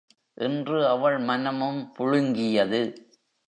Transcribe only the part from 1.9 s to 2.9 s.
புழுங்கியது.